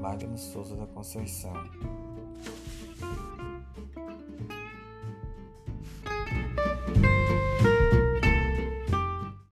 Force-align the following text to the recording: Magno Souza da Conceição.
Magno 0.00 0.38
Souza 0.38 0.74
da 0.74 0.86
Conceição. 0.86 1.52